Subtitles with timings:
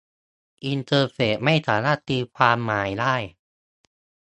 [0.63, 3.15] อินเตอร์เฟสไม่สามารถตีความหมายได้